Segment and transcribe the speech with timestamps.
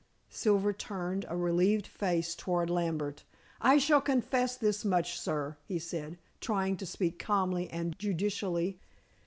[0.31, 3.23] Silver turned a relieved face toward Lambert.
[3.61, 8.79] "I shall confess this much, sir," he said, trying to speak calmly and judicially.